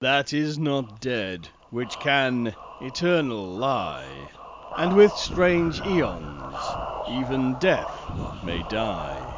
[0.00, 2.52] that is not dead, which can
[2.82, 4.28] eternal lie,
[4.76, 6.54] and with strange eons
[7.08, 7.98] even death
[8.44, 9.32] may die.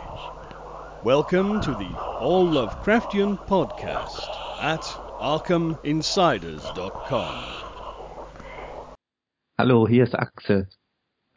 [1.04, 4.28] Welcome to the All Lovecraftian Podcast
[4.60, 4.82] at
[5.20, 7.44] ArkhamInsiders.com.
[9.58, 10.66] Hallo, hier ist Axel.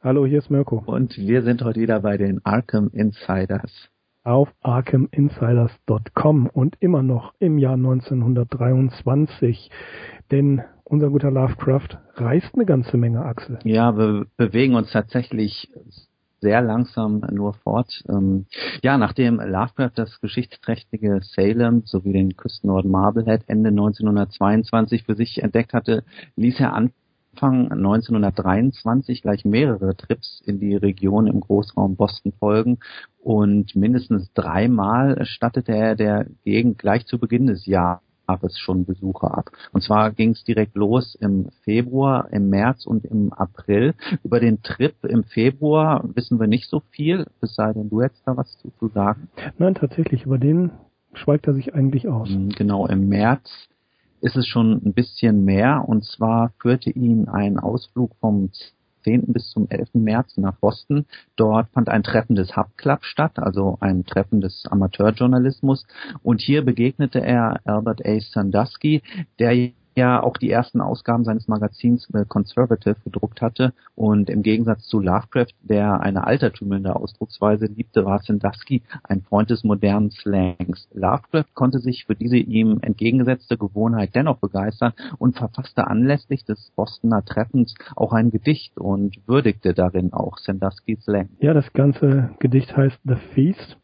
[0.03, 0.81] Hallo, hier ist Mirko.
[0.83, 3.91] Und wir sind heute wieder bei den Arkham Insiders.
[4.23, 9.71] Auf ArkhamInsiders.com und immer noch im Jahr 1923.
[10.29, 13.60] Denn unser guter Lovecraft reist eine ganze Menge, Axel.
[13.63, 15.69] Ja, wir bewegen uns tatsächlich
[16.41, 18.04] sehr langsam nur fort.
[18.10, 18.46] Ähm,
[18.83, 25.74] ja, nachdem Lovecraft das geschichtsträchtige Salem sowie den Küstenort Marblehead Ende 1922 für sich entdeckt
[25.74, 26.04] hatte,
[26.35, 26.91] ließ er an
[27.33, 32.80] Anfang 1923 gleich mehrere Trips in die Region im Großraum Boston folgen
[33.19, 38.02] und mindestens dreimal stattete er der Gegend gleich zu Beginn des Jahres
[38.57, 39.49] schon Besucher ab.
[39.71, 43.93] Und zwar ging es direkt los im Februar, im März und im April.
[44.23, 48.27] Über den Trip im Februar wissen wir nicht so viel, es sei denn, du hättest
[48.27, 49.29] da was zu, zu sagen.
[49.57, 50.71] Nein, tatsächlich, über den
[51.13, 52.29] schweigt er sich eigentlich aus.
[52.57, 53.69] Genau, im März
[54.22, 55.83] ist es schon ein bisschen mehr.
[55.88, 58.52] Und zwar führte ihn ein Ausflug vom
[59.03, 59.33] 10.
[59.33, 59.95] bis zum 11.
[59.95, 61.05] März nach Boston.
[61.36, 65.86] Dort fand ein Treffen des Hub Club statt, also ein Treffen des Amateurjournalismus.
[66.23, 68.19] Und hier begegnete er Albert A.
[68.19, 69.02] Sandusky,
[69.39, 74.86] der ja auch die ersten Ausgaben seines Magazins äh, Conservative gedruckt hatte und im Gegensatz
[74.86, 80.88] zu Lovecraft, der eine altertümliche Ausdrucksweise liebte, war Sandusky ein Freund des modernen Slangs.
[80.94, 87.23] Lovecraft konnte sich für diese ihm entgegengesetzte Gewohnheit dennoch begeistern und verfasste anlässlich des Bostoner
[87.25, 91.30] Treffens auch ein Gedicht und würdigte darin auch Sanduskys Slang.
[91.39, 93.78] Ja, das ganze Gedicht heißt The Feast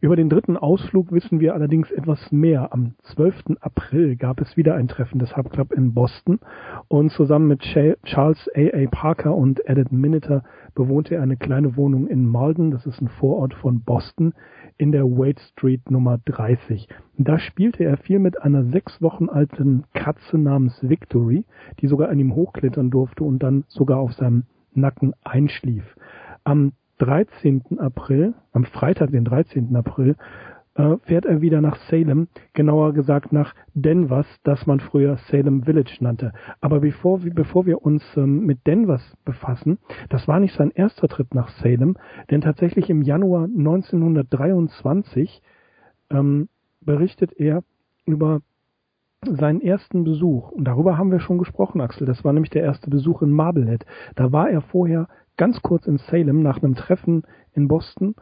[0.00, 2.72] über den dritten Ausflug wissen wir allerdings etwas mehr.
[2.72, 3.56] Am 12.
[3.60, 6.40] April gab es wieder ein Treffen des Hub Club in Boston
[6.88, 8.76] und zusammen mit Charles A.
[8.76, 8.86] A.
[8.90, 13.54] Parker und Edith Miniter bewohnte er eine kleine Wohnung in Malden, das ist ein Vorort
[13.54, 14.34] von Boston,
[14.78, 16.88] in der Wade Street Nummer 30.
[17.18, 21.44] Da spielte er viel mit einer sechs Wochen alten Katze namens Victory,
[21.80, 25.84] die sogar an ihm hochklettern durfte und dann sogar auf seinem Nacken einschlief.
[26.44, 27.80] Am 13.
[27.80, 29.74] April, am Freitag, den 13.
[29.74, 30.14] April,
[30.76, 35.96] äh, fährt er wieder nach Salem, genauer gesagt nach Denvers, das man früher Salem Village
[35.98, 36.32] nannte.
[36.60, 39.78] Aber bevor, bevor wir uns ähm, mit Denvers befassen,
[40.10, 41.96] das war nicht sein erster Trip nach Salem,
[42.30, 45.42] denn tatsächlich im Januar 1923
[46.10, 46.48] ähm,
[46.80, 47.64] berichtet er
[48.06, 48.42] über
[49.24, 50.52] seinen ersten Besuch.
[50.52, 52.06] Und darüber haben wir schon gesprochen, Axel.
[52.06, 53.84] Das war nämlich der erste Besuch in Marblehead.
[54.14, 55.08] Da war er vorher
[55.42, 58.14] ganz kurz in Salem nach einem Treffen in Boston.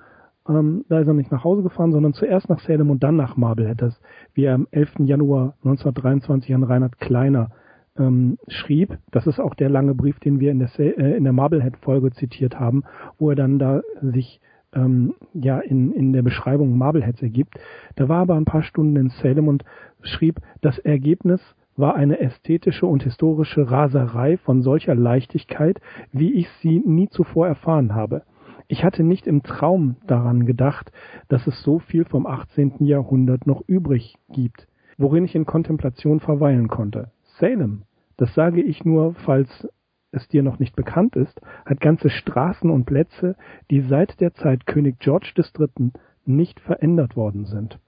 [0.48, 3.36] Ähm, da ist er nicht nach Hause gefahren, sondern zuerst nach Salem und dann nach
[3.36, 3.92] Marblehead.
[4.32, 5.00] Wie er am 11.
[5.00, 7.50] Januar 1923 an Reinhard Kleiner
[7.98, 8.96] ähm, schrieb.
[9.10, 12.84] Das ist auch der lange Brief, den wir in der, äh, der Marblehead-Folge zitiert haben,
[13.18, 14.40] wo er dann da sich
[14.72, 17.60] ähm, ja in, in der Beschreibung Marbleheads ergibt.
[17.96, 19.62] Da war aber ein paar Stunden in Salem und
[20.00, 21.42] schrieb, das Ergebnis
[21.80, 25.80] war eine ästhetische und historische Raserei von solcher Leichtigkeit,
[26.12, 28.22] wie ich sie nie zuvor erfahren habe.
[28.68, 30.92] Ich hatte nicht im Traum daran gedacht,
[31.28, 32.84] dass es so viel vom 18.
[32.84, 37.10] Jahrhundert noch übrig gibt, worin ich in Kontemplation verweilen konnte.
[37.38, 37.82] Salem,
[38.16, 39.66] das sage ich nur, falls
[40.12, 43.36] es dir noch nicht bekannt ist, hat ganze Straßen und Plätze,
[43.70, 45.90] die seit der Zeit König George III.
[46.26, 47.78] nicht verändert worden sind.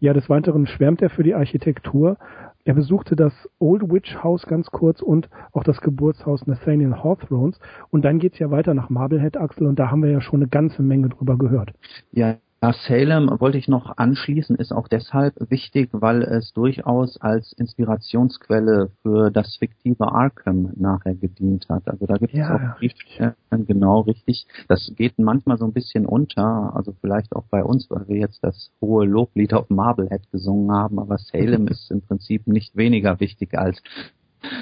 [0.00, 2.18] Ja, des Weiteren schwärmt er für die Architektur,
[2.66, 7.60] er besuchte das Old Witch House ganz kurz und auch das Geburtshaus Nathaniel Hawthorns.
[7.90, 10.48] Und dann geht's ja weiter nach Marblehead, Axel, und da haben wir ja schon eine
[10.48, 11.72] ganze Menge drüber gehört.
[12.10, 12.34] Ja,
[12.72, 19.30] Salem wollte ich noch anschließen, ist auch deshalb wichtig, weil es durchaus als Inspirationsquelle für
[19.30, 21.86] das fiktive Arkham nachher gedient hat.
[21.86, 23.34] Also da gibt es ja, auch Briefstellen,
[23.66, 24.46] genau richtig.
[24.68, 28.42] Das geht manchmal so ein bisschen unter, also vielleicht auch bei uns, weil wir jetzt
[28.42, 33.56] das hohe Loblied auf Marblehead gesungen haben, aber Salem ist im Prinzip nicht weniger wichtig
[33.56, 33.82] als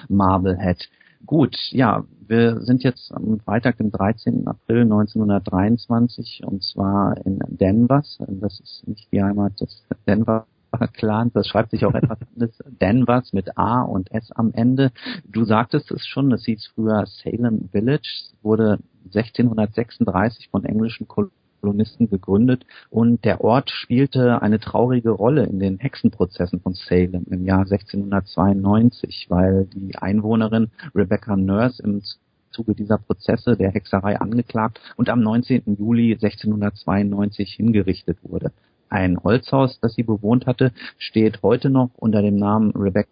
[0.09, 0.89] Marblehead.
[1.27, 4.47] Gut, ja, wir sind jetzt am Freitag, dem 13.
[4.47, 8.19] April 1923 und zwar in Denvers.
[8.29, 10.47] Das ist nicht die Heimat des Denver
[10.93, 12.59] Clans, das schreibt sich auch etwas anders.
[12.81, 14.91] Denvers mit A und S am Ende.
[15.25, 22.11] Du sagtest es schon, es hieß früher Salem Village, wurde 1636 von englischen Kolonien Kolonisten
[22.11, 27.61] gegründet und der Ort spielte eine traurige Rolle in den Hexenprozessen von Salem im Jahr
[27.61, 32.03] 1692, weil die Einwohnerin Rebecca Nurse im
[32.51, 35.77] Zuge dieser Prozesse der Hexerei angeklagt und am 19.
[35.79, 38.53] Juli 1692 hingerichtet wurde.
[38.91, 43.09] Ein Holzhaus, das sie bewohnt hatte, steht heute noch unter dem Namen Rebecca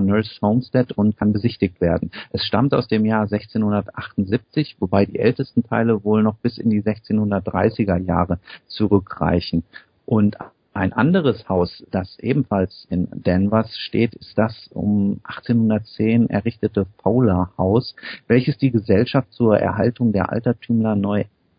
[0.00, 2.10] Nurse Homestead und kann besichtigt werden.
[2.32, 6.82] Es stammt aus dem Jahr 1678, wobei die ältesten Teile wohl noch bis in die
[6.82, 9.64] 1630er Jahre zurückreichen.
[10.06, 10.36] Und
[10.76, 17.94] ein anderes Haus, das ebenfalls in Danvers steht, ist das um 1810 errichtete Fowler Haus,
[18.26, 20.96] welches die Gesellschaft zur Erhaltung der Altertümler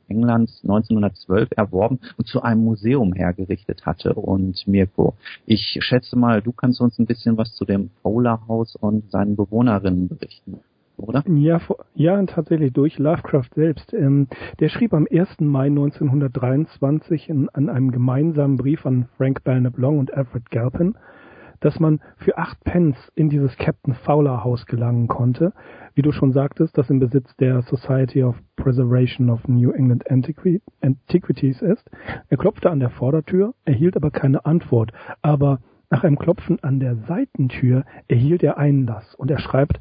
[0.07, 4.13] Neuenglands 1912 erworben und zu einem Museum hergerichtet hatte.
[4.13, 5.15] Und Mirko,
[5.45, 9.35] ich schätze mal, du kannst uns ein bisschen was zu dem Fowler Haus und seinen
[9.35, 10.59] Bewohnerinnen berichten
[10.97, 11.23] oder?
[11.27, 11.59] Ja,
[11.93, 13.93] ja, tatsächlich durch Lovecraft selbst.
[13.93, 14.27] Ähm,
[14.59, 15.39] der schrieb am 1.
[15.39, 20.95] Mai 1923 in, an einem gemeinsamen Brief an Frank Belknap Long und Alfred Galpin,
[21.65, 25.51] dass man für acht Pence in dieses Captain Fowler Haus gelangen konnte,
[25.95, 31.61] wie du schon sagtest, das im Besitz der Society of Preservation of New England Antiquities
[31.63, 31.89] ist.
[32.29, 34.91] Er klopfte an der Vordertür, erhielt aber keine Antwort,
[35.23, 35.57] aber
[35.89, 39.79] nach einem Klopfen an der Seitentür erhielt er Einlass und er schreibt,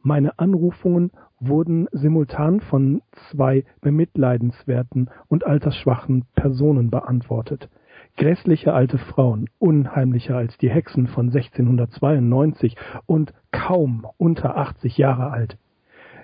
[0.00, 7.68] meine Anrufungen wurden simultan von zwei bemitleidenswerten und altersschwachen Personen beantwortet.
[8.16, 15.58] Grässliche alte Frauen, unheimlicher als die Hexen von 1692 und kaum unter 80 Jahre alt.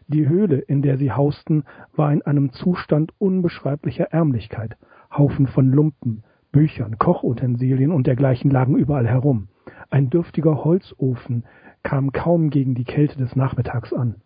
[0.09, 4.77] Die Höhle, in der sie hausten, war in einem Zustand unbeschreiblicher Ärmlichkeit.
[5.17, 9.49] Haufen von Lumpen, Büchern, Kochutensilien und dergleichen lagen überall herum.
[9.91, 11.45] Ein dürftiger Holzofen,
[11.83, 14.17] kam kaum gegen die Kälte des Nachmittags an.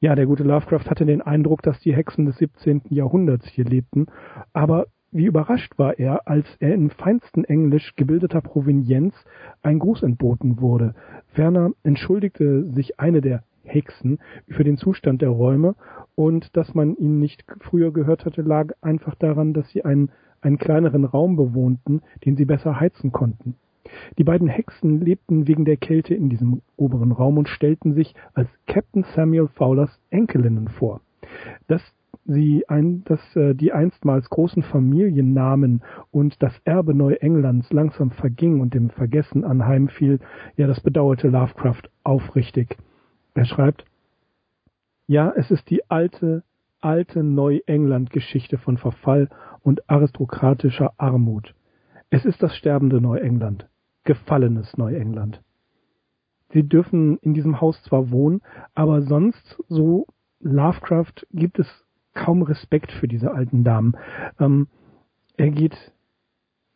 [0.00, 2.82] Ja, der gute Lovecraft hatte den Eindruck, dass die Hexen des 17.
[2.88, 4.06] Jahrhunderts hier lebten,
[4.52, 9.14] aber wie überrascht war er, als er in feinstem Englisch gebildeter Provenienz
[9.62, 10.94] ein Gruß entboten wurde.
[11.32, 14.18] Ferner entschuldigte sich eine der Hexen
[14.48, 15.74] für den Zustand der Räume
[16.14, 20.10] und dass man ihn nicht früher gehört hatte, lag einfach daran, dass sie einen,
[20.40, 23.56] einen kleineren Raum bewohnten, den sie besser heizen konnten.
[24.18, 28.48] Die beiden Hexen lebten wegen der Kälte in diesem oberen Raum und stellten sich als
[28.66, 31.00] Captain Samuel Fowlers Enkelinnen vor.
[31.66, 31.82] Dass
[32.32, 38.74] sie ein, dass äh, die einstmals großen Familiennamen und das Erbe Neuenglands langsam verging und
[38.74, 40.20] dem Vergessen anheimfiel,
[40.56, 42.76] ja, das bedauerte Lovecraft aufrichtig.
[43.34, 43.84] Er schreibt,
[45.06, 46.42] ja, es ist die alte,
[46.80, 49.28] alte Neuengland-Geschichte von Verfall
[49.62, 51.54] und aristokratischer Armut.
[52.10, 53.66] Es ist das sterbende Neuengland
[54.04, 55.42] gefallenes Neuengland.
[56.52, 58.40] Sie dürfen in diesem Haus zwar wohnen,
[58.74, 60.06] aber sonst, so
[60.40, 61.68] Lovecraft, gibt es
[62.14, 63.96] kaum Respekt für diese alten Damen.
[64.38, 64.68] Ähm,
[65.36, 65.92] er geht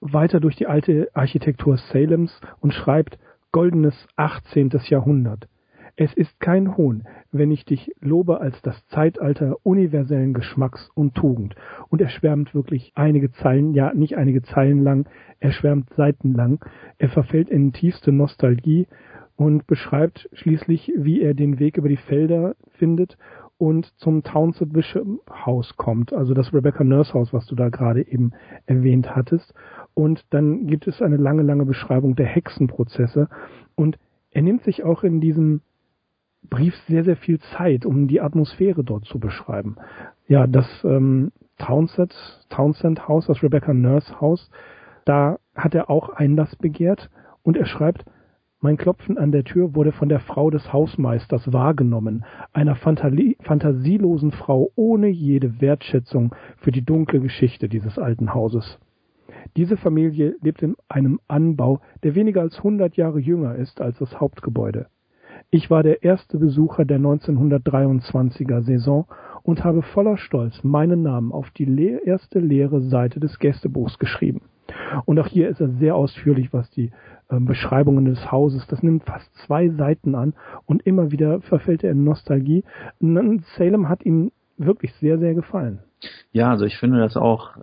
[0.01, 3.19] weiter durch die alte Architektur Salems und schreibt
[3.53, 4.71] goldenes 18.
[4.89, 5.49] Jahrhundert.
[5.97, 11.55] Es ist kein Hohn, wenn ich dich lobe als das Zeitalter universellen Geschmacks und Tugend.
[11.89, 15.09] Und er schwärmt wirklich einige Zeilen, ja nicht einige Zeilen lang,
[15.39, 16.65] er schwärmt seitenlang.
[16.99, 18.89] Er verfällt in tiefste Nostalgie
[19.37, 23.17] und beschreibt schließlich, wie er den Weg über die Felder findet
[23.59, 28.07] und zum Townsend Bishop Haus kommt, also das Rebecca Nurse Haus, was du da gerade
[28.07, 28.33] eben
[28.67, 29.55] erwähnt hattest.
[29.95, 33.29] Und dann gibt es eine lange, lange Beschreibung der Hexenprozesse
[33.77, 33.99] und
[34.31, 35.61] er nimmt sich auch in diesem
[36.51, 39.77] Brief sehr, sehr viel Zeit, um die Atmosphäre dort zu beschreiben.
[40.27, 42.15] Ja, das ähm, Townsend,
[42.51, 44.51] Townsend Haus, das Rebecca Nurse Haus,
[45.05, 47.11] da hat er auch Einlass begehrt
[47.43, 48.05] und er schreibt,
[48.65, 54.71] mein Klopfen an der Tür wurde von der Frau des Hausmeisters wahrgenommen, einer fantasielosen Frau
[54.75, 58.79] ohne jede Wertschätzung für die dunkle Geschichte dieses alten Hauses.
[59.59, 64.19] Diese Familie lebt in einem Anbau, der weniger als 100 Jahre jünger ist als das
[64.19, 64.87] Hauptgebäude.
[65.51, 69.05] Ich war der erste Besucher der 1923er Saison
[69.43, 71.67] und habe voller Stolz meinen Namen auf die
[72.07, 74.41] erste leere Seite des Gästebuchs geschrieben.
[75.05, 76.91] Und auch hier ist er sehr ausführlich, was die
[77.29, 80.35] äh, Beschreibungen des Hauses, das nimmt fast zwei Seiten an
[80.67, 82.65] und immer wieder verfällt er in Nostalgie.
[83.01, 85.81] Salem hat ihm wirklich sehr, sehr gefallen.
[86.33, 87.57] Ja, also ich finde das auch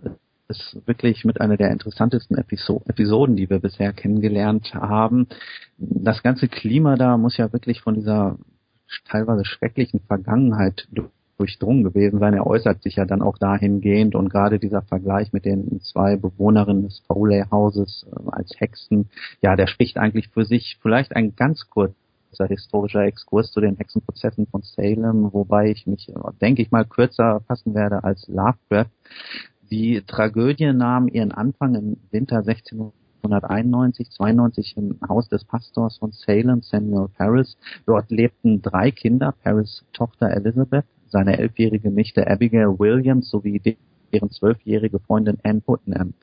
[0.48, 5.26] ist wirklich mit einer der interessantesten Episoden, die wir bisher kennengelernt haben.
[5.78, 8.38] Das ganze Klima da muss ja wirklich von dieser
[9.06, 10.88] teilweise schrecklichen Vergangenheit
[11.42, 12.34] durchdrungen gewesen sein.
[12.34, 16.84] Er äußert sich ja dann auch dahingehend und gerade dieser Vergleich mit den zwei Bewohnerinnen
[16.84, 20.78] des Foley-Hauses äh, als Hexen, ja, der spricht eigentlich für sich.
[20.80, 26.14] Vielleicht ein ganz kurzer historischer Exkurs zu den Hexenprozessen von Salem, wobei ich mich, äh,
[26.40, 28.90] denke ich mal, kürzer fassen werde als Lovecraft.
[29.72, 36.62] Die Tragödie nahm ihren Anfang im Winter 1691, 92 im Haus des Pastors von Salem,
[36.62, 37.56] Samuel Paris.
[37.84, 43.76] Dort lebten drei Kinder, Paris Tochter Elizabeth, seine elfjährige Nichte Abigail Williams sowie
[44.12, 46.14] deren zwölfjährige Freundin Anne Putnam.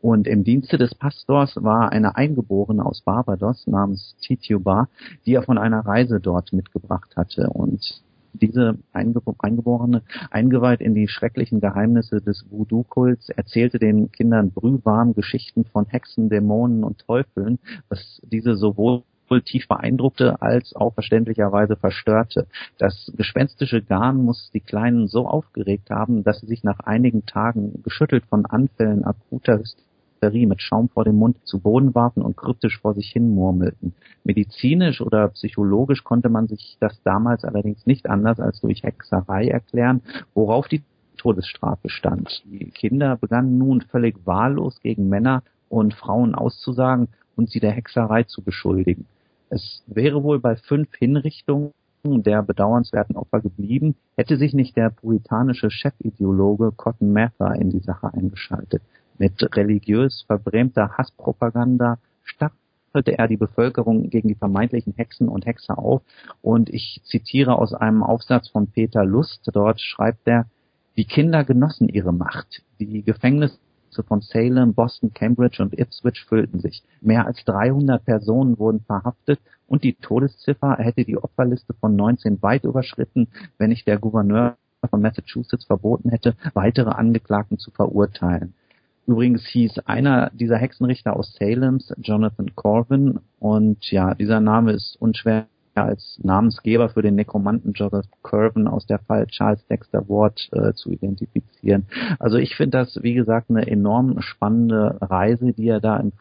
[0.00, 4.88] Und im Dienste des Pastors war eine Eingeborene aus Barbados namens Tituba,
[5.26, 7.50] die er von einer Reise dort mitgebracht hatte.
[7.50, 15.66] Und diese Eingeborene, eingeweiht in die schrecklichen Geheimnisse des Voodoo-Kults, erzählte den Kindern brühwarm Geschichten
[15.66, 17.58] von Hexen, Dämonen und Teufeln,
[17.90, 19.02] was diese sowohl
[19.38, 22.48] tief beeindruckte als auch verständlicherweise verstörte.
[22.78, 27.82] Das gespenstische Garn muss die Kleinen so aufgeregt haben, dass sie sich nach einigen Tagen
[27.84, 32.80] geschüttelt von Anfällen akuter Hysterie mit Schaum vor dem Mund zu Boden warfen und kryptisch
[32.80, 33.94] vor sich hin murmelten.
[34.24, 40.02] Medizinisch oder psychologisch konnte man sich das damals allerdings nicht anders als durch Hexerei erklären,
[40.34, 40.82] worauf die
[41.16, 42.42] Todesstrafe stand.
[42.46, 48.24] Die Kinder begannen nun völlig wahllos gegen Männer und Frauen auszusagen und sie der Hexerei
[48.24, 49.06] zu beschuldigen.
[49.50, 51.72] Es wäre wohl bei fünf Hinrichtungen
[52.04, 58.14] der bedauernswerten Opfer geblieben, hätte sich nicht der puritanische Chefideologe Cotton Mather in die Sache
[58.14, 58.80] eingeschaltet.
[59.18, 66.02] Mit religiös verbrämter Hasspropaganda stachtelte er die Bevölkerung gegen die vermeintlichen Hexen und Hexer auf
[66.42, 70.46] und ich zitiere aus einem Aufsatz von Peter Lust, dort schreibt er,
[70.96, 72.62] die Kinder genossen ihre Macht.
[72.78, 73.58] Die Gefängnisse
[74.02, 76.82] von Salem, Boston, Cambridge und Ipswich füllten sich.
[77.00, 82.64] Mehr als 300 Personen wurden verhaftet und die Todesziffer hätte die Opferliste von 19 weit
[82.64, 83.28] überschritten,
[83.58, 84.56] wenn nicht der Gouverneur
[84.88, 88.54] von Massachusetts verboten hätte, weitere Angeklagten zu verurteilen.
[89.06, 95.46] Übrigens hieß einer dieser Hexenrichter aus Salems Jonathan Corvin und ja, dieser Name ist unschwer
[95.74, 100.90] als Namensgeber für den Nekromanten Joseph Curven aus der Fall Charles Dexter Ward äh, zu
[100.90, 101.86] identifizieren.
[102.18, 106.12] Also ich finde das, wie gesagt, eine enorm spannende Reise, die er da im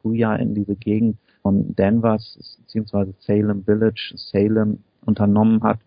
[0.00, 3.12] Frühjahr in diese Gegend von Danvers bzw.
[3.20, 5.80] Salem Village, Salem unternommen hat.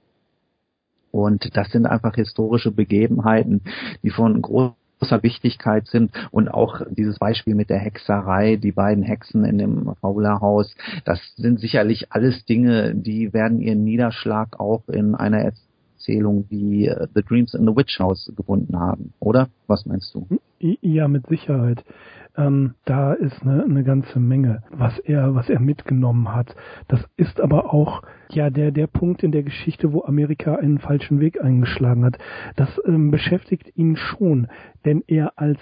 [1.12, 3.62] Und das sind einfach historische Begebenheiten,
[4.04, 6.12] die von großer großer Wichtigkeit sind.
[6.32, 11.60] Und auch dieses Beispiel mit der Hexerei, die beiden Hexen in dem Faulerhaus, das sind
[11.60, 15.52] sicherlich alles Dinge, die werden ihren Niederschlag auch in einer
[16.06, 19.50] Erzählung wie äh, The Dreams in the Witch House gefunden haben, oder?
[19.68, 20.28] Was meinst du?
[20.60, 21.84] Ja, mit Sicherheit.
[22.38, 26.56] Ähm, da ist eine, eine ganze Menge, was er, was er mitgenommen hat.
[26.88, 31.20] Das ist aber auch ja der der Punkt in der Geschichte, wo Amerika einen falschen
[31.20, 32.18] Weg eingeschlagen hat.
[32.56, 34.48] Das ähm, beschäftigt ihn schon,
[34.86, 35.60] denn er als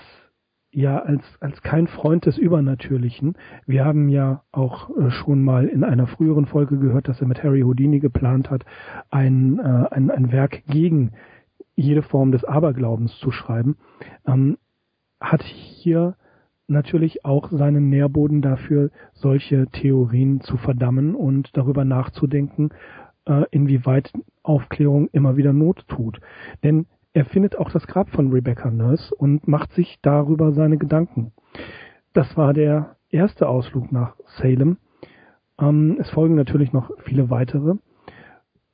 [0.74, 3.36] ja als als kein Freund des Übernatürlichen.
[3.66, 7.44] Wir haben ja auch äh, schon mal in einer früheren Folge gehört, dass er mit
[7.44, 8.66] Harry Houdini geplant hat,
[9.10, 11.12] ein äh, ein, ein Werk gegen
[11.76, 13.78] jede Form des Aberglaubens zu schreiben.
[14.26, 14.58] Ähm,
[15.20, 16.16] hat hier
[16.68, 22.70] natürlich auch seinen Nährboden dafür, solche Theorien zu verdammen und darüber nachzudenken,
[23.26, 24.12] äh, inwieweit
[24.44, 26.20] Aufklärung immer wieder Not tut.
[26.64, 31.32] Denn er findet auch das Grab von Rebecca Nurse und macht sich darüber seine Gedanken.
[32.14, 34.78] Das war der erste Ausflug nach Salem.
[35.60, 37.76] Ähm, es folgen natürlich noch viele weitere.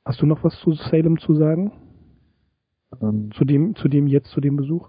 [0.04, 1.72] Hast du noch was zu Salem zu sagen?
[3.00, 4.88] Ähm, zu dem, zu dem jetzt, zu dem Besuch?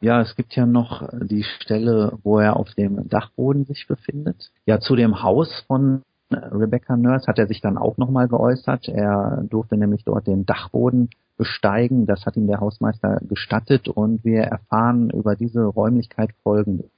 [0.00, 4.52] Ja, es gibt ja noch die Stelle, wo er auf dem Dachboden sich befindet.
[4.64, 8.88] Ja, zu dem Haus von Rebecca Nurse hat er sich dann auch nochmal geäußert.
[8.88, 12.06] Er durfte nämlich dort den Dachboden besteigen.
[12.06, 16.90] Das hat ihm der Hausmeister gestattet und wir erfahren über diese Räumlichkeit folgendes.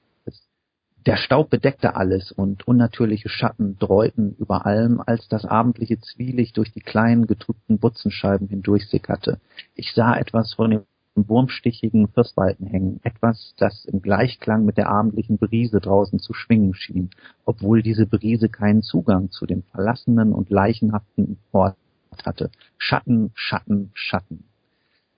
[1.05, 6.73] Der Staub bedeckte alles und unnatürliche Schatten dräuten über allem, als das abendliche Zwielicht durch
[6.73, 9.39] die kleinen getrübten Butzenscheiben hindurchsickerte.
[9.75, 10.83] Ich sah etwas von dem
[11.15, 17.09] wurmstichigen Firstweiten hängen, etwas, das im Gleichklang mit der abendlichen Brise draußen zu schwingen schien,
[17.45, 21.77] obwohl diese Brise keinen Zugang zu dem verlassenen und leichenhaften Ort
[22.25, 22.51] hatte.
[22.77, 24.43] Schatten, Schatten, Schatten.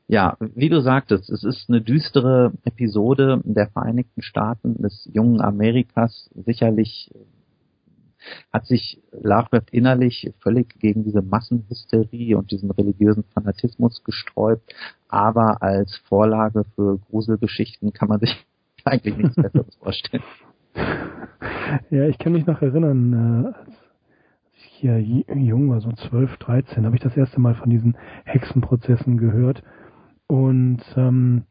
[0.07, 6.29] Ja, wie du sagtest, es ist eine düstere Episode der Vereinigten Staaten, des jungen Amerikas,
[6.35, 7.09] sicherlich
[8.51, 14.73] hat sich Lovecraft innerlich völlig gegen diese Massenhysterie und diesen religiösen Fanatismus gesträubt,
[15.07, 18.35] aber als Vorlage für Gruselgeschichten kann man sich
[18.85, 20.23] eigentlich nichts Besseres vorstellen.
[21.89, 23.80] Ja, ich kann mich noch erinnern, äh, als
[24.63, 29.63] hier jung war, so 12, 13, habe ich das erste Mal von diesen Hexenprozessen gehört.
[30.27, 31.43] Und ähm,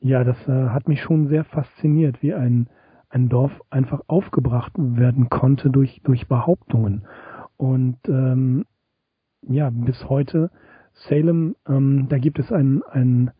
[0.00, 2.68] ja, das äh, hat mich schon sehr fasziniert, wie ein
[3.12, 7.06] ein Dorf einfach aufgebracht werden konnte durch, durch Behauptungen.
[7.56, 8.64] Und ähm,
[9.42, 10.50] ja, bis heute
[10.94, 13.30] Salem, ähm, da gibt es ein, ein,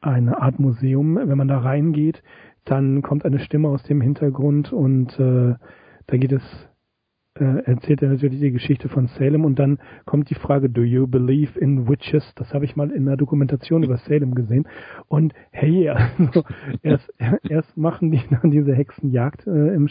[0.00, 1.16] eine Art Museum.
[1.16, 2.22] Wenn man da reingeht,
[2.64, 5.54] dann kommt eine Stimme aus dem Hintergrund und äh,
[6.06, 6.42] da geht es
[7.40, 11.06] äh, erzählt er natürlich die Geschichte von Salem und dann kommt die Frage, do you
[11.06, 12.32] believe in witches?
[12.36, 14.66] Das habe ich mal in einer Dokumentation über Salem gesehen.
[15.08, 15.88] Und hey,
[16.18, 16.44] also
[16.82, 17.12] erst,
[17.48, 19.88] erst machen die dann diese Hexenjagd äh, im,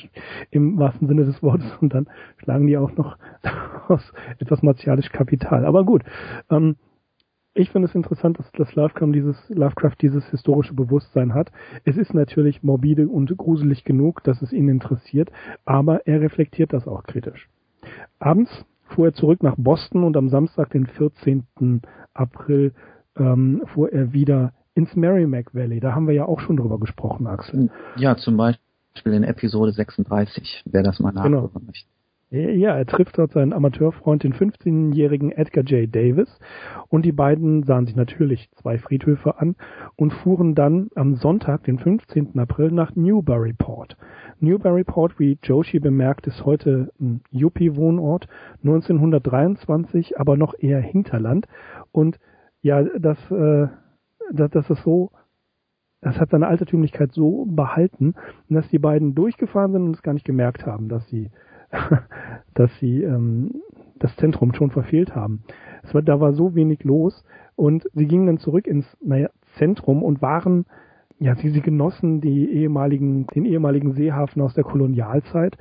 [0.52, 3.18] im wahrsten Sinne des Wortes und dann schlagen die auch noch
[3.88, 5.66] aus etwas martialisch Kapital.
[5.66, 6.04] Aber gut,
[6.50, 6.76] ähm,
[7.56, 11.52] ich finde es interessant, dass, dass Lovecraft dieses, Lovecraft dieses historische Bewusstsein hat.
[11.86, 15.32] Es ist natürlich morbide und gruselig genug, dass es ihn interessiert,
[15.64, 17.50] aber er reflektiert das auch kritisch.
[18.20, 21.82] Abends fuhr er zurück nach Boston und am Samstag, den 14.
[22.14, 22.74] April,
[23.18, 25.80] ähm, fuhr er wieder ins Merrimack Valley.
[25.80, 27.70] Da haben wir ja auch schon drüber gesprochen, Axel.
[27.96, 31.66] Ja, zum Beispiel in Episode 36, wer das mal nachhören genau.
[31.66, 31.90] möchte.
[32.36, 35.94] Ja, er trifft dort seinen Amateurfreund, den 15-jährigen Edgar J.
[35.94, 36.38] Davis,
[36.90, 39.56] und die beiden sahen sich natürlich zwei Friedhöfe an
[39.96, 42.38] und fuhren dann am Sonntag, den 15.
[42.38, 43.96] April, nach Newburyport.
[44.42, 48.28] Newburyport, wie Joshi bemerkt, ist heute ein Yuppie-Wohnort,
[48.64, 51.48] 1923 aber noch eher Hinterland.
[51.94, 52.20] Und
[52.62, 53.68] ja, das, äh,
[54.34, 55.12] das, das ist so
[56.02, 58.14] das hat seine Altertümlichkeit so behalten,
[58.48, 61.32] dass die beiden durchgefahren sind und es gar nicht gemerkt haben, dass sie
[62.54, 63.62] dass sie ähm,
[64.00, 65.44] das Zentrum schon verfehlt haben.
[65.84, 67.24] Es war, da war so wenig los
[67.56, 70.66] und sie gingen dann zurück ins naja, Zentrum und waren,
[71.20, 75.58] ja, sie, sie genossen die ehemaligen, den ehemaligen Seehafen aus der Kolonialzeit.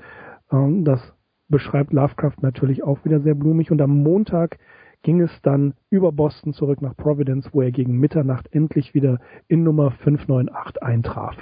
[0.50, 1.00] Ähm, das
[1.48, 4.58] beschreibt Lovecraft natürlich auch wieder sehr blumig und am Montag
[5.02, 9.62] ging es dann über Boston zurück nach Providence, wo er gegen Mitternacht endlich wieder in
[9.62, 11.36] Nummer 598 eintraf.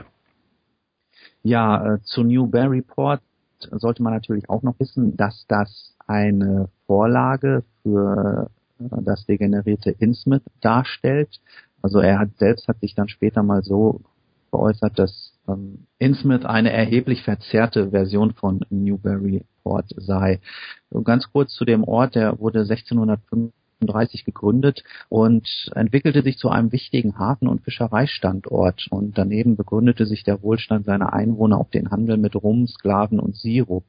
[1.42, 3.22] Ja, äh, zu Newburyport
[3.72, 10.42] sollte man natürlich auch noch wissen, dass das eine Vorlage für äh, das degenerierte Innsmouth
[10.60, 11.40] darstellt.
[11.82, 14.02] Also er hat selbst hat sich dann später mal so
[14.50, 20.40] geäußert, dass ähm, Innsmouth eine erheblich verzerrte Version von Newburyport sei.
[21.04, 23.52] ganz kurz zu dem Ort, der wurde 1605
[23.82, 28.86] 1938 gegründet und entwickelte sich zu einem wichtigen Hafen- und Fischereistandort.
[28.90, 33.36] Und daneben begründete sich der Wohlstand seiner Einwohner auf den Handel mit Rum, Sklaven und
[33.36, 33.84] Sirup.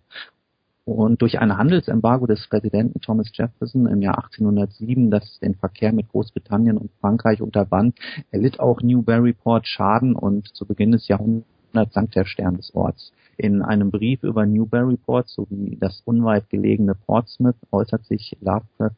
[0.85, 6.09] Und durch ein Handelsembargo des Präsidenten Thomas Jefferson im Jahr 1807, das den Verkehr mit
[6.09, 7.97] Großbritannien und Frankreich unterband,
[8.31, 13.13] erlitt auch Newburyport Schaden und zu Beginn des Jahrhunderts sank der Stern des Orts.
[13.37, 18.95] In einem Brief über Newburyport sowie das unweit gelegene Portsmouth äußert sich Lovecraft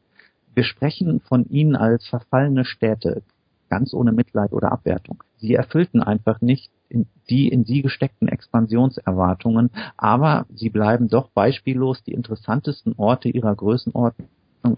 [0.56, 3.22] wir sprechen von ihnen als verfallene Städte,
[3.68, 5.22] ganz ohne Mitleid oder Abwertung.
[5.36, 12.02] Sie erfüllten einfach nicht in die in sie gesteckten Expansionserwartungen, aber sie bleiben doch beispiellos
[12.04, 14.28] die interessantesten Orte ihrer Größenordnung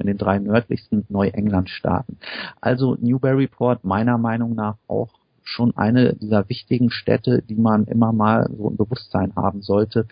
[0.00, 2.18] in den drei nördlichsten Neuenglandstaaten.
[2.60, 5.14] Also Newburyport meiner Meinung nach auch
[5.44, 10.06] schon eine dieser wichtigen Städte, die man immer mal so im Bewusstsein haben sollte,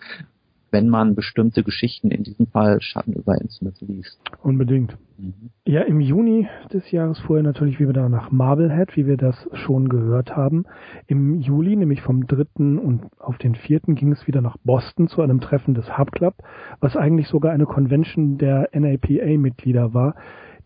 [0.71, 4.19] wenn man bestimmte Geschichten, in diesem Fall Schatten über Innsmouth liest.
[4.43, 4.97] Unbedingt.
[5.17, 5.49] Mhm.
[5.65, 9.89] Ja, im Juni des Jahres fuhr er natürlich wieder nach Marblehead, wie wir das schon
[9.89, 10.65] gehört haben.
[11.07, 12.79] Im Juli, nämlich vom 3.
[12.79, 13.79] und auf den 4.
[13.87, 16.35] ging es wieder nach Boston zu einem Treffen des Hub Club,
[16.79, 20.15] was eigentlich sogar eine Convention der NAPA-Mitglieder war,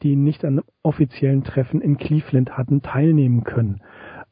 [0.03, 3.81] die nicht an offiziellen Treffen in Cleveland hatten teilnehmen können.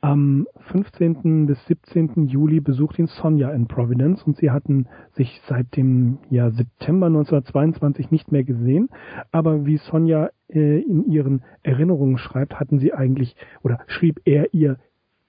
[0.02, 1.46] Am 15.
[1.46, 2.28] bis 17.
[2.28, 8.10] Juli besucht ihn Sonja in Providence und sie hatten sich seit dem Jahr September 1922
[8.10, 8.88] nicht mehr gesehen.
[9.34, 14.78] Aber wie Sonja äh, in ihren Erinnerungen schreibt, hatten sie eigentlich oder schrieb er ihr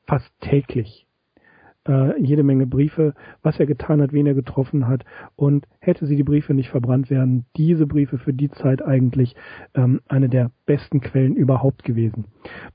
[0.07, 1.05] fast täglich
[1.89, 5.05] äh, jede Menge Briefe, was er getan hat, wen er getroffen hat.
[5.35, 9.35] Und hätte sie die Briefe nicht verbrannt, wären diese Briefe für die Zeit eigentlich
[9.75, 12.27] ähm, eine der besten Quellen überhaupt gewesen.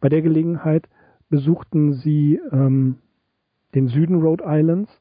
[0.01, 0.89] Bei der Gelegenheit
[1.29, 2.97] besuchten sie ähm,
[3.73, 4.91] den Süden Rhode Islands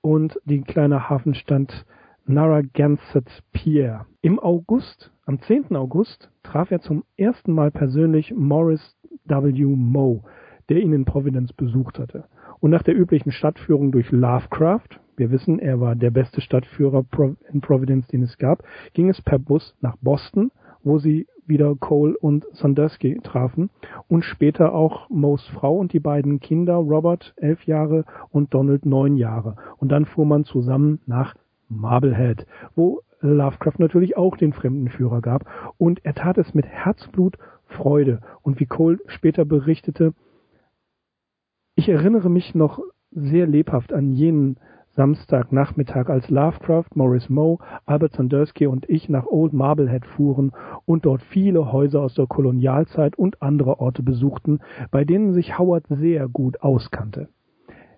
[0.00, 1.86] und die kleine Hafenstadt
[2.24, 4.06] Narragansett Pier.
[4.20, 5.74] Im August, am 10.
[5.76, 9.64] August, traf er zum ersten Mal persönlich Morris W.
[9.64, 10.22] Moe,
[10.68, 12.24] der ihn in Providence besucht hatte.
[12.60, 17.04] Und nach der üblichen Stadtführung durch Lovecraft, wir wissen, er war der beste Stadtführer
[17.52, 18.62] in Providence, den es gab,
[18.94, 23.70] ging es per Bus nach Boston, wo sie wieder Cole und Sandusky trafen
[24.08, 29.16] und später auch Moes Frau und die beiden Kinder, Robert elf Jahre und Donald neun
[29.16, 29.56] Jahre.
[29.78, 31.34] Und dann fuhr man zusammen nach
[31.68, 38.20] Marblehead, wo Lovecraft natürlich auch den Fremdenführer gab und er tat es mit Herzblut, Freude
[38.42, 40.12] und wie Cole später berichtete,
[41.74, 44.58] ich erinnere mich noch sehr lebhaft an jenen
[44.94, 50.52] Samstagnachmittag, als Lovecraft, Morris Moe, Albert Sandusky und ich nach Old Marblehead fuhren
[50.84, 55.86] und dort viele Häuser aus der Kolonialzeit und andere Orte besuchten, bei denen sich Howard
[55.88, 57.28] sehr gut auskannte.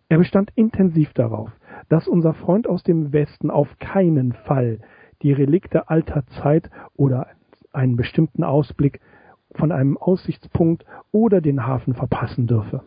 [0.08, 1.50] Er bestand intensiv darauf,
[1.88, 4.78] dass unser Freund aus dem Westen auf keinen Fall
[5.22, 7.26] die Relikte alter Zeit oder
[7.72, 9.00] einen bestimmten Ausblick
[9.56, 12.84] von einem Aussichtspunkt oder den Hafen verpassen dürfe.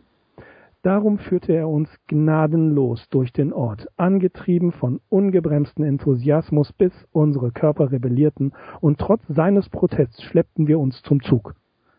[0.88, 7.91] Darum führte er uns gnadenlos durch den Ort, angetrieben von ungebremsten Enthusiasmus, bis unsere Körper
[7.91, 11.56] rebellierten, und trotz seines Protests schleppten wir uns zum Zug.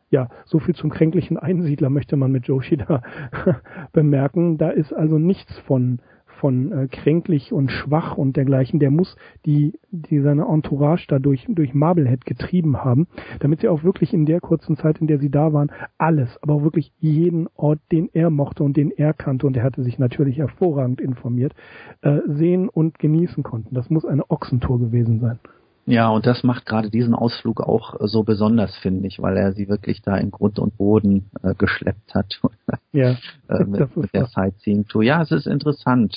[0.09, 3.03] Ja, so viel zum kränklichen Einsiedler möchte man mit Joshi da
[3.92, 4.57] bemerken.
[4.57, 6.01] Da ist also nichts von
[6.40, 11.46] von äh, kränklich und schwach und dergleichen, der muss die, die seine Entourage da durch,
[11.48, 13.07] durch Marblehead getrieben haben,
[13.40, 16.55] damit sie auch wirklich in der kurzen Zeit, in der sie da waren, alles, aber
[16.55, 19.98] auch wirklich jeden Ort, den er mochte und den er kannte, und er hatte sich
[19.98, 21.55] natürlich hervorragend informiert,
[22.03, 23.74] äh, sehen und genießen konnten.
[23.74, 25.38] Das muss eine Ochsentour gewesen sein.
[25.88, 29.53] Ja, und das macht gerade diesen Ausflug auch äh, so besonders, finde ich, weil er
[29.55, 32.40] sie wirklich da in Grund und Boden äh, geschleppt hat.
[32.92, 33.16] ja,
[33.48, 35.03] äh, mit, mit der Sightseeing-Tour.
[35.03, 36.14] Ja, es ist interessant.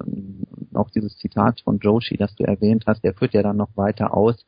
[0.00, 3.76] Ähm, auch dieses Zitat von Joshi, das du erwähnt hast, der führt ja dann noch
[3.76, 4.46] weiter aus,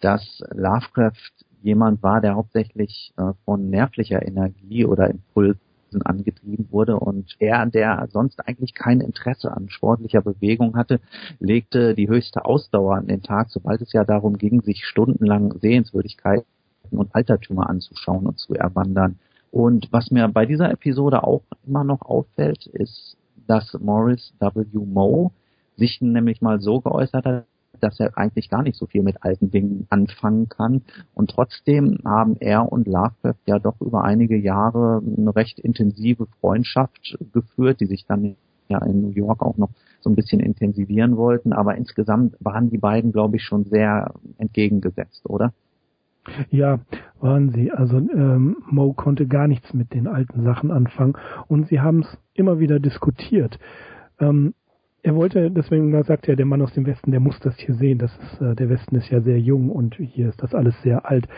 [0.00, 5.58] dass Lovecraft jemand war, der hauptsächlich äh, von nervlicher Energie oder Impuls
[6.04, 11.00] angetrieben wurde und er, der sonst eigentlich kein Interesse an sportlicher Bewegung hatte,
[11.38, 16.46] legte die höchste Ausdauer an den Tag, sobald es ja darum ging, sich stundenlang Sehenswürdigkeiten
[16.90, 19.18] und Altertümer anzuschauen und zu erwandern.
[19.50, 24.64] Und was mir bei dieser Episode auch immer noch auffällt, ist, dass Morris W.
[24.72, 25.30] Moe
[25.76, 27.46] sich nämlich mal so geäußert hat,
[27.80, 30.82] dass er eigentlich gar nicht so viel mit alten Dingen anfangen kann.
[31.14, 37.16] Und trotzdem haben er und Lovecraft ja doch über einige Jahre eine recht intensive Freundschaft
[37.32, 38.36] geführt, die sich dann
[38.68, 41.52] ja in New York auch noch so ein bisschen intensivieren wollten.
[41.52, 45.52] Aber insgesamt waren die beiden, glaube ich, schon sehr entgegengesetzt, oder?
[46.50, 46.80] Ja,
[47.20, 47.70] waren sie.
[47.70, 51.14] Also ähm, Mo konnte gar nichts mit den alten Sachen anfangen
[51.48, 53.58] und sie haben es immer wieder diskutiert.
[54.18, 54.54] Ähm,
[55.06, 57.98] er wollte, deswegen sagt er, der Mann aus dem Westen, der muss das hier sehen.
[57.98, 61.08] Das ist, äh, der Westen ist ja sehr jung und hier ist das alles sehr
[61.08, 61.28] alt.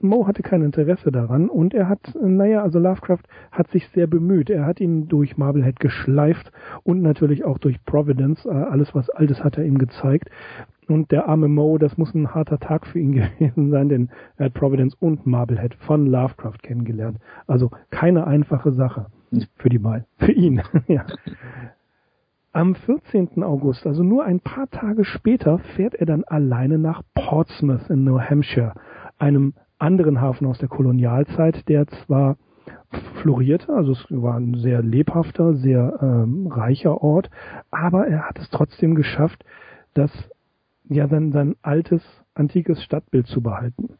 [0.00, 4.50] Mo hatte kein Interesse daran und er hat, naja, also Lovecraft hat sich sehr bemüht.
[4.50, 6.50] Er hat ihn durch Marblehead geschleift
[6.82, 8.44] und natürlich auch durch Providence.
[8.44, 10.28] Äh, alles, was Altes hat er ihm gezeigt.
[10.88, 14.08] Und der arme Mo, das muss ein harter Tag für ihn gewesen sein, denn
[14.38, 17.18] er hat Providence und Marblehead von Lovecraft kennengelernt.
[17.46, 19.06] Also keine einfache Sache
[19.56, 20.62] für die beiden, für ihn.
[20.88, 21.06] ja.
[22.58, 23.44] Am 14.
[23.44, 28.18] August, also nur ein paar Tage später, fährt er dann alleine nach Portsmouth in New
[28.18, 28.72] Hampshire,
[29.16, 32.36] einem anderen Hafen aus der Kolonialzeit, der zwar
[33.22, 37.30] florierte, also es war ein sehr lebhafter, sehr ähm, reicher Ort,
[37.70, 39.44] aber er hat es trotzdem geschafft,
[39.94, 40.10] das
[40.88, 42.02] ja sein, sein altes,
[42.34, 43.90] antikes Stadtbild zu behalten.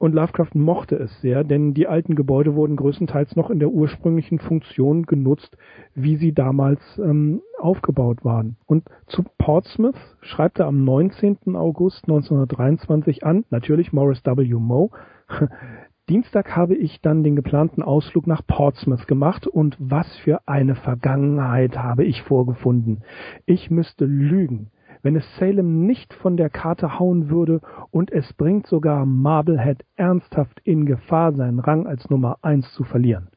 [0.00, 4.38] Und Lovecraft mochte es sehr, denn die alten Gebäude wurden größtenteils noch in der ursprünglichen
[4.38, 5.58] Funktion genutzt,
[5.94, 8.56] wie sie damals ähm, aufgebaut waren.
[8.64, 11.54] Und zu Portsmouth schreibt er am 19.
[11.54, 14.54] August 1923 an, natürlich Morris W.
[14.54, 14.88] Moe,
[16.08, 21.76] Dienstag habe ich dann den geplanten Ausflug nach Portsmouth gemacht und was für eine Vergangenheit
[21.76, 23.02] habe ich vorgefunden.
[23.44, 24.70] Ich müsste lügen
[25.02, 27.60] wenn es Salem nicht von der Karte hauen würde
[27.90, 33.28] und es bringt sogar Marblehead ernsthaft in Gefahr, seinen Rang als Nummer eins zu verlieren.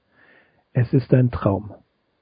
[0.73, 1.73] Es ist ein Traum,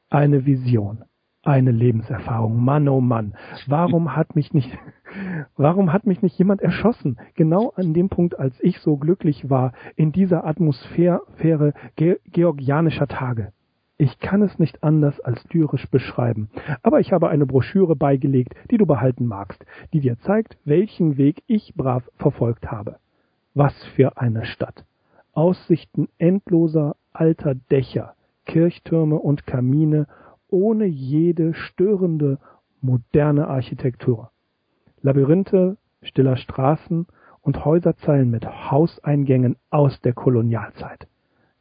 [0.10, 1.04] eine Vision,
[1.44, 2.64] eine Lebenserfahrung.
[2.64, 3.34] Mann, oh Mann,
[3.68, 4.78] warum hat mich nicht,
[5.56, 7.18] warum hat mich nicht jemand erschossen?
[7.36, 13.54] Genau an dem Punkt, als ich so glücklich war, in dieser Atmosphäre georgianischer Tage.
[14.02, 16.50] Ich kann es nicht anders als lyrisch beschreiben.
[16.82, 21.44] Aber ich habe eine Broschüre beigelegt, die du behalten magst, die dir zeigt, welchen Weg
[21.46, 22.96] ich brav verfolgt habe.
[23.54, 24.86] Was für eine Stadt.
[25.34, 28.16] Aussichten endloser alter Dächer,
[28.48, 30.08] Kirchtürme und Kamine
[30.50, 32.40] ohne jede störende
[32.82, 34.32] moderne Architektur.
[35.04, 37.06] Labyrinthe stiller Straßen
[37.42, 41.08] und Häuserzeilen mit Hauseingängen aus der Kolonialzeit.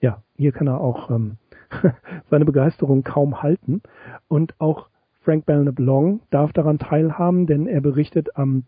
[0.00, 1.36] Ja, hier kann er auch ähm,
[2.30, 3.82] seine Begeisterung kaum halten.
[4.28, 4.88] Und auch
[5.22, 8.64] Frank Belknap Long darf daran teilhaben, denn er berichtet am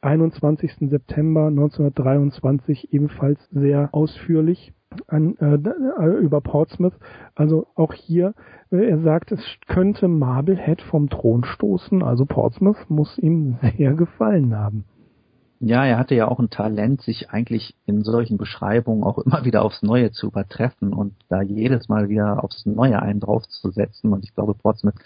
[0.00, 0.90] 21.
[0.90, 4.72] September 1923 ebenfalls sehr ausführlich
[5.06, 6.94] an, äh, äh, über Portsmouth.
[7.34, 8.34] Also auch hier,
[8.70, 12.02] äh, er sagt, es könnte Marblehead vom Thron stoßen.
[12.02, 14.84] Also Portsmouth muss ihm sehr gefallen haben.
[15.64, 19.64] Ja, er hatte ja auch ein Talent, sich eigentlich in solchen Beschreibungen auch immer wieder
[19.64, 24.12] aufs Neue zu übertreffen und da jedes Mal wieder aufs Neue einen draufzusetzen.
[24.12, 24.96] Und ich glaube, Portsmouth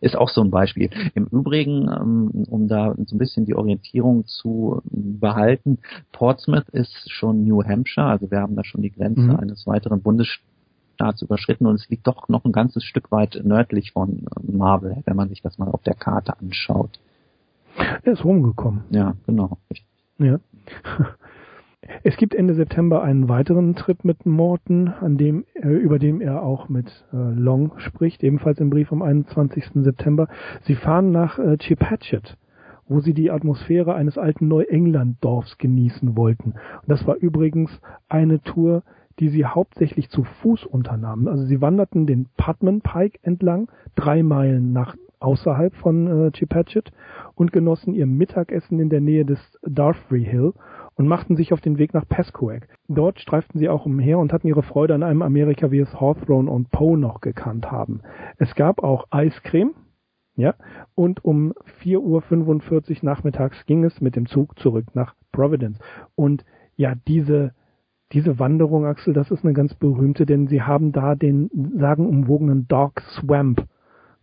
[0.00, 0.90] ist auch so ein Beispiel.
[1.14, 5.78] Im Übrigen, ähm, um da so ein bisschen die Orientierung zu behalten,
[6.10, 9.36] Portsmouth ist schon New Hampshire, also wir haben da schon die Grenze mhm.
[9.36, 14.26] eines weiteren Bundesstaats überschritten und es liegt doch noch ein ganzes Stück weit nördlich von
[14.42, 16.98] Marble, wenn man sich das mal auf der Karte anschaut.
[17.76, 18.82] Er ist rumgekommen.
[18.90, 19.58] Ja, genau.
[20.22, 20.38] Ja.
[22.04, 26.42] Es gibt Ende September einen weiteren Trip mit Morton, an dem, äh, über dem er
[26.42, 29.70] auch mit äh, Long spricht, ebenfalls im Brief vom 21.
[29.74, 30.28] September.
[30.62, 32.38] Sie fahren nach äh, Chipatchet,
[32.88, 36.52] wo sie die Atmosphäre eines alten Neuengland-Dorfs genießen wollten.
[36.52, 38.84] Und das war übrigens eine Tour,
[39.18, 41.26] die sie hauptsächlich zu Fuß unternahmen.
[41.28, 46.90] Also sie wanderten den Putman Pike entlang, drei Meilen nach außerhalb von äh, Chipatchet
[47.42, 50.52] und genossen ihr Mittagessen in der Nähe des Darfree Hill
[50.94, 52.68] und machten sich auf den Weg nach Pescoag.
[52.86, 56.48] Dort streiften sie auch umher und hatten ihre Freude an einem Amerika, wie es Hawthorne
[56.48, 58.02] und Poe noch gekannt haben.
[58.38, 59.74] Es gab auch Eiscreme,
[60.36, 60.54] ja,
[60.94, 61.52] und um
[61.82, 65.80] 4.45 Uhr nachmittags ging es mit dem Zug zurück nach Providence.
[66.14, 66.44] Und
[66.76, 67.54] ja, diese,
[68.12, 73.00] diese Wanderung, Axel, das ist eine ganz berühmte, denn sie haben da den sagenumwogenen Dark
[73.00, 73.66] Swamp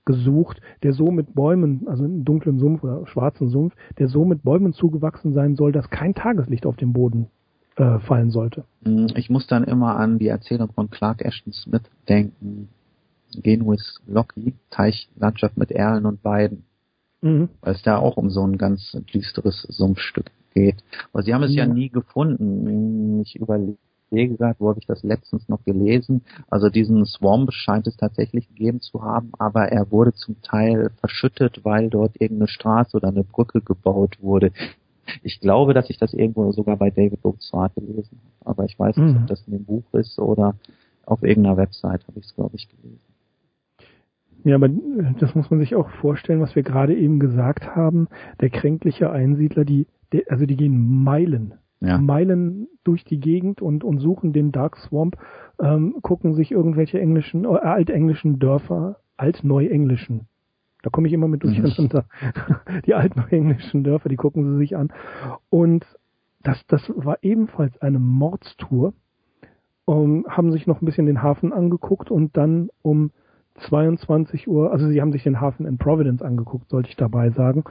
[0.10, 4.42] gesucht, der so mit Bäumen, also einen dunklen Sumpf oder schwarzen Sumpf, der so mit
[4.42, 7.28] Bäumen zugewachsen sein soll, dass kein Tageslicht auf den Boden
[7.76, 8.64] äh, fallen sollte.
[8.84, 12.70] Hm, ich muss dann immer an die Erzählung von Clark Ashton Smith denken.
[13.36, 16.64] Genuis Locky, Teichlandschaft mit Erlen und Weiden.
[17.22, 17.50] Mhm.
[17.62, 20.84] Weil es da auch um so ein ganz düsteres Sumpfstück geht.
[21.14, 23.22] Aber sie haben es ja, ja nie gefunden.
[23.22, 23.78] Ich überlege
[24.10, 26.22] gerade, wo habe ich das letztens noch gelesen.
[26.50, 31.64] Also diesen Swamp scheint es tatsächlich gegeben zu haben, aber er wurde zum Teil verschüttet,
[31.64, 34.52] weil dort irgendeine Straße oder eine Brücke gebaut wurde.
[35.24, 38.98] Ich glaube, dass ich das irgendwo sogar bei David Buxart gelesen habe, aber ich weiß
[38.98, 39.22] nicht, mhm.
[39.22, 40.56] ob das in dem Buch ist oder
[41.06, 43.00] auf irgendeiner Website habe ich es, glaube ich, gelesen.
[44.44, 44.70] Ja, aber
[45.20, 48.08] das muss man sich auch vorstellen, was wir gerade eben gesagt haben.
[48.40, 49.88] Der kränkliche Einsiedler, die,
[50.30, 51.98] also die gehen Meilen ja.
[51.98, 55.18] Meilen durch die Gegend und, und suchen den Dark Swamp,
[55.60, 60.28] ähm, gucken sich irgendwelche englischen, äh, altenglischen Dörfer, altneuenglischen,
[60.82, 62.82] da komme ich immer mit durcheinander, mhm.
[62.86, 64.92] die altneuenglischen Dörfer, die gucken sie sich an.
[65.50, 65.86] Und
[66.42, 68.94] das, das war ebenfalls eine Mordstour,
[69.86, 73.12] um, haben sich noch ein bisschen den Hafen angeguckt und dann um
[73.68, 77.64] 22 Uhr, also sie haben sich den Hafen in Providence angeguckt, sollte ich dabei sagen.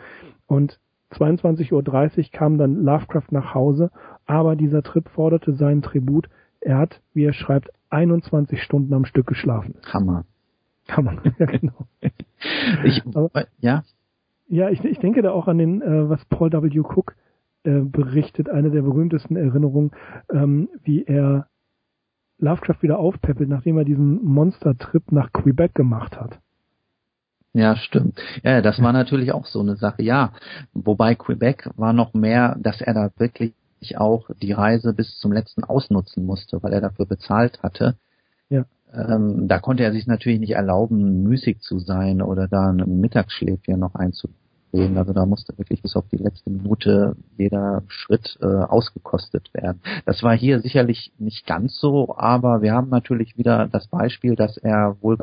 [0.46, 0.80] Und
[1.12, 3.90] 22.30 Uhr kam dann Lovecraft nach Hause,
[4.26, 6.28] aber dieser Trip forderte seinen Tribut.
[6.60, 9.74] Er hat, wie er schreibt, 21 Stunden am Stück geschlafen.
[9.92, 10.24] Hammer.
[10.88, 11.86] Hammer, ja genau.
[12.84, 13.84] ich, aber, ja?
[14.48, 16.80] Ja, ich, ich denke da auch an den, äh, was Paul W.
[16.80, 17.14] Cook
[17.64, 19.90] äh, berichtet, eine der berühmtesten Erinnerungen,
[20.32, 21.48] ähm, wie er
[22.38, 26.40] Lovecraft wieder aufpeppelt, nachdem er diesen Monster-Trip nach Quebec gemacht hat.
[27.54, 28.20] Ja, stimmt.
[28.42, 30.02] Ja, das war natürlich auch so eine Sache.
[30.02, 30.32] Ja,
[30.74, 33.54] wobei Quebec war noch mehr, dass er da wirklich
[33.96, 37.96] auch die Reise bis zum letzten ausnutzen musste, weil er dafür bezahlt hatte.
[38.50, 38.64] Ja.
[38.92, 43.78] Ähm, da konnte er sich natürlich nicht erlauben, müßig zu sein oder da ein Mittagsschläfchen
[43.78, 44.98] noch einzulegen.
[44.98, 49.80] Also da musste wirklich bis auf die letzte Minute jeder Schritt äh, ausgekostet werden.
[50.04, 54.58] Das war hier sicherlich nicht ganz so, aber wir haben natürlich wieder das Beispiel, dass
[54.58, 55.18] er wohl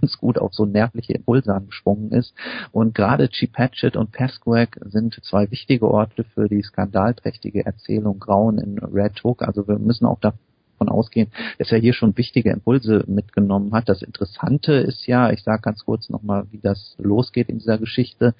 [0.00, 2.34] ganz gut auf so nervliche Impulse angesprungen ist.
[2.72, 8.78] Und gerade Chipatchet und Pasquag sind zwei wichtige Orte für die skandalträchtige Erzählung Grauen in
[8.78, 9.42] Red Hook.
[9.42, 13.88] Also wir müssen auch davon ausgehen, dass er hier schon wichtige Impulse mitgenommen hat.
[13.88, 18.34] Das Interessante ist ja, ich sage ganz kurz nochmal, wie das losgeht in dieser Geschichte,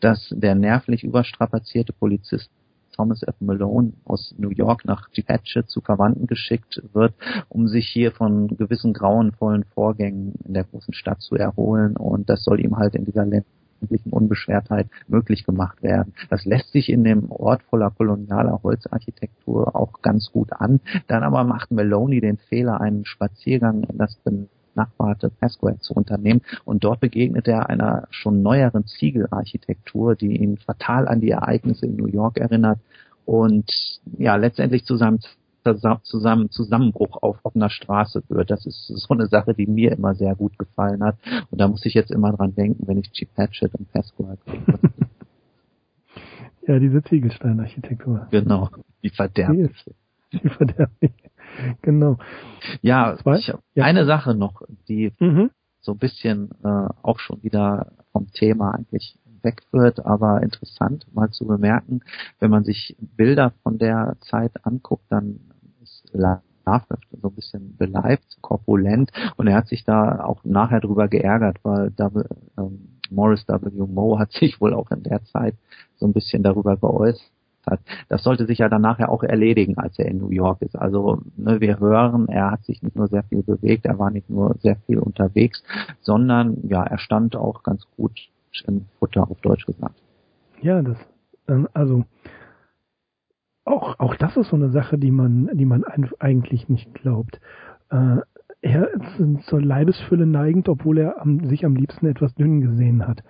[0.00, 2.50] dass der nervlich überstrapazierte Polizist
[2.98, 3.36] Thomas F.
[3.40, 7.14] Malone aus New York nach Patchett zu Verwandten geschickt wird,
[7.48, 11.96] um sich hier von gewissen grauenvollen Vorgängen in der großen Stadt zu erholen.
[11.96, 16.12] Und das soll ihm halt in dieser ländlichen Unbeschwertheit möglich gemacht werden.
[16.28, 20.80] Das lässt sich in dem Ort voller kolonialer Holzarchitektur auch ganz gut an.
[21.06, 24.18] Dann aber macht Maloney den Fehler, einen Spaziergang in das
[24.78, 31.08] benachbarte Pasquale zu unternehmen und dort begegnet er einer schon neueren Ziegelarchitektur, die ihn fatal
[31.08, 32.78] an die Ereignisse in New York erinnert
[33.24, 35.18] und ja letztendlich zu seinem
[36.02, 38.50] zusammen Zusammenbruch auf offener Straße führt.
[38.50, 41.18] Das ist so eine Sache, die mir immer sehr gut gefallen hat.
[41.50, 44.78] Und da muss ich jetzt immer dran denken, wenn ich Cheap Hatchet und Pasquale kriege.
[46.66, 48.28] ja, diese Ziegelsteinarchitektur.
[48.30, 48.70] Genau,
[49.02, 49.92] die verderbliche.
[50.32, 51.12] Die verderbliche.
[51.82, 52.16] Genau.
[52.82, 55.50] Ja, ich, ja, eine Sache noch, die mhm.
[55.80, 61.46] so ein bisschen äh, auch schon wieder vom Thema eigentlich wegführt, aber interessant mal zu
[61.46, 62.00] bemerken,
[62.40, 65.40] wenn man sich Bilder von der Zeit anguckt, dann
[65.82, 66.86] ist Lovecraft
[67.22, 71.90] so ein bisschen beleibt, korpulent und er hat sich da auch nachher drüber geärgert, weil
[71.92, 72.10] da,
[72.58, 73.86] ähm, Morris W.
[73.86, 75.54] Moe hat sich wohl auch in der Zeit
[75.96, 77.30] so ein bisschen darüber geäußert
[77.68, 77.80] hat.
[78.08, 80.76] Das sollte sich ja dann nachher auch erledigen, als er in New York ist.
[80.76, 84.30] Also ne, wir hören, er hat sich nicht nur sehr viel bewegt, er war nicht
[84.30, 85.62] nur sehr viel unterwegs,
[86.00, 88.12] sondern ja, er stand auch ganz gut
[88.66, 90.02] im Futter auf Deutsch gesagt.
[90.60, 90.98] Ja, das,
[91.48, 92.04] ähm, also
[93.64, 95.84] auch, auch das ist so eine Sache, die man, die man
[96.18, 97.40] eigentlich nicht glaubt.
[97.90, 98.18] Äh,
[98.60, 103.22] er ist zur Leibesfülle neigend, obwohl er am, sich am liebsten etwas dünn gesehen hat.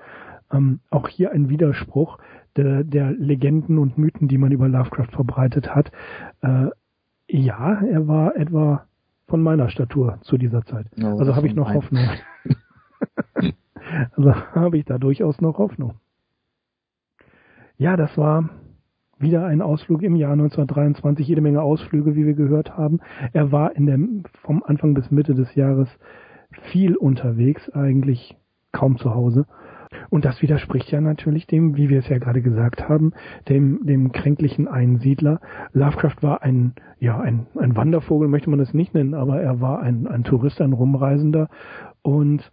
[0.51, 2.19] Ähm, auch hier ein Widerspruch
[2.57, 5.91] der, der Legenden und Mythen, die man über Lovecraft verbreitet hat.
[6.43, 6.69] Äh,
[7.29, 8.87] ja, er war etwa
[9.27, 10.87] von meiner Statur zu dieser Zeit.
[11.03, 12.09] Oh, also habe ich noch Hoffnung.
[14.17, 15.95] also habe ich da durchaus noch Hoffnung.
[17.77, 18.49] Ja, das war
[19.19, 23.01] wieder ein Ausflug im Jahr 1923, jede Menge Ausflüge, wie wir gehört haben.
[23.33, 25.89] Er war in dem, vom Anfang bis Mitte des Jahres
[26.71, 28.37] viel unterwegs, eigentlich
[28.73, 29.47] kaum zu Hause.
[30.11, 33.13] Und das widerspricht ja natürlich dem, wie wir es ja gerade gesagt haben,
[33.49, 35.41] dem, dem kränklichen Einsiedler.
[35.73, 39.81] Lovecraft war ein, ja, ein, ein Wandervogel, möchte man es nicht nennen, aber er war
[39.81, 41.49] ein, ein Tourist, ein Rumreisender
[42.03, 42.51] und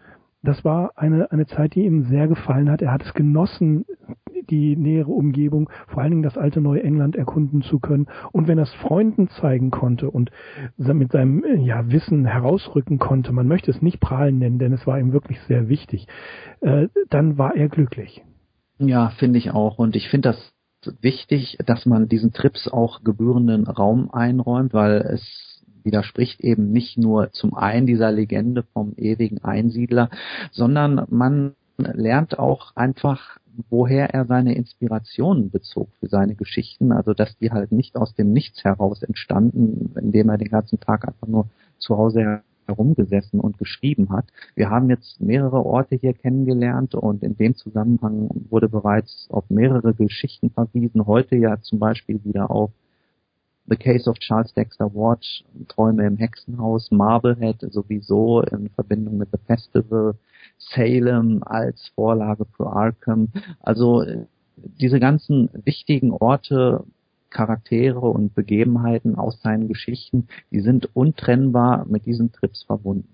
[0.47, 2.81] das war eine, eine Zeit, die ihm sehr gefallen hat.
[2.81, 3.85] Er hat es genossen,
[4.49, 8.07] die nähere Umgebung, vor allen Dingen das alte neue England erkunden zu können.
[8.31, 10.31] Und wenn er es Freunden zeigen konnte und
[10.77, 14.99] mit seinem ja, Wissen herausrücken konnte, man möchte es nicht prahlen nennen, denn es war
[14.99, 16.07] ihm wirklich sehr wichtig,
[16.61, 18.23] äh, dann war er glücklich.
[18.77, 19.79] Ja, finde ich auch.
[19.79, 20.53] Und ich finde das
[21.01, 25.44] wichtig, dass man diesen Trips auch gebührenden Raum einräumt, weil es
[25.85, 30.09] widerspricht eben nicht nur zum einen dieser Legende vom ewigen Einsiedler,
[30.51, 37.37] sondern man lernt auch einfach woher er seine Inspirationen bezog für seine Geschichten, also dass
[37.37, 41.47] die halt nicht aus dem Nichts heraus entstanden, indem er den ganzen Tag einfach nur
[41.77, 44.25] zu Hause herumgesessen und geschrieben hat.
[44.55, 49.93] Wir haben jetzt mehrere Orte hier kennengelernt und in dem Zusammenhang wurde bereits auf mehrere
[49.93, 51.05] Geschichten verwiesen.
[51.05, 52.71] Heute ja zum Beispiel wieder auf
[53.67, 55.25] The Case of Charles Dexter Ward,
[55.67, 60.15] Träume im Hexenhaus, Marblehead sowieso in Verbindung mit The Festival,
[60.57, 63.29] Salem als Vorlage für Arkham.
[63.61, 64.25] Also äh,
[64.57, 66.83] diese ganzen wichtigen Orte,
[67.29, 73.13] Charaktere und Begebenheiten aus seinen Geschichten, die sind untrennbar mit diesen Trips verbunden.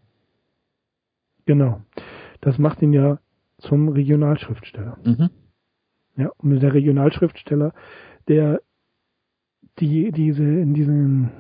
[1.45, 1.81] Genau.
[2.41, 3.19] Das macht ihn ja
[3.57, 4.97] zum Regionalschriftsteller.
[5.03, 5.29] Mhm.
[6.17, 7.73] Ja, und der Regionalschriftsteller,
[8.27, 8.61] der
[9.81, 11.31] die diese in diesen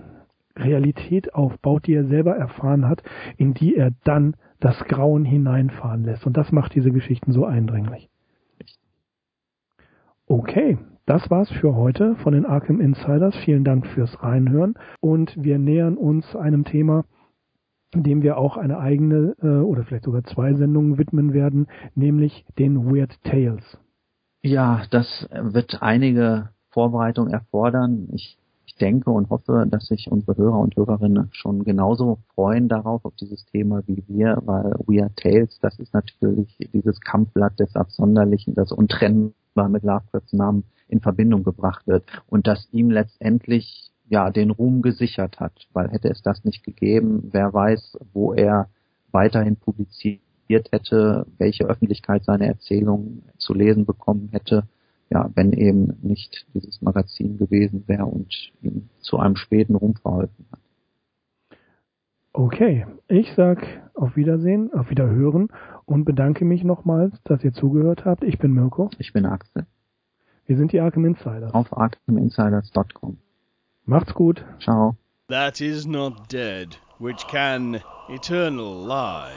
[0.57, 3.03] Realität aufbaut, die er selber erfahren hat,
[3.37, 6.25] in die er dann das Grauen hineinfahren lässt.
[6.25, 8.09] Und das macht diese Geschichten so eindringlich.
[10.27, 13.35] Okay, das war's für heute von den Arkham Insiders.
[13.43, 14.75] Vielen Dank fürs Reinhören.
[14.99, 17.05] Und wir nähern uns einem Thema,
[17.93, 22.85] dem wir auch eine eigene äh, oder vielleicht sogar zwei Sendungen widmen werden, nämlich den
[22.85, 23.77] Weird Tales.
[24.41, 28.07] Ja, das wird einige Vorbereitung erfordern.
[28.13, 28.37] Ich
[28.71, 33.13] ich denke und hoffe, dass sich unsere Hörer und Hörerinnen schon genauso freuen darauf, auf
[33.15, 38.53] dieses Thema wie wir, weil We Are Tales, das ist natürlich dieses Kampfblatt des Absonderlichen,
[38.53, 44.51] das untrennbar mit Lovecrafts Namen in Verbindung gebracht wird und das ihm letztendlich ja den
[44.51, 48.69] Ruhm gesichert hat, weil hätte es das nicht gegeben, wer weiß, wo er
[49.11, 50.21] weiterhin publiziert
[50.71, 54.63] hätte, welche Öffentlichkeit seine Erzählung zu lesen bekommen hätte
[55.11, 60.45] ja, wenn eben nicht dieses Magazin gewesen wäre und ihm zu einem späten Ruhm verholfen
[60.51, 60.59] hat.
[62.33, 65.49] Okay, ich sag auf Wiedersehen, auf Wiederhören
[65.85, 68.23] und bedanke mich nochmals, dass ihr zugehört habt.
[68.23, 68.89] Ich bin Mirko.
[68.99, 69.65] Ich bin Axel.
[70.45, 71.53] Wir sind die Arkham Insiders.
[71.53, 73.17] Auf arkhaminsiders.com.
[73.85, 74.45] Macht's gut.
[74.59, 74.95] Ciao.
[75.27, 79.33] That is not dead, which can eternal lie,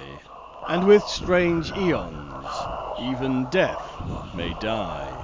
[0.68, 2.46] and with strange eons,
[3.00, 5.23] even death may die.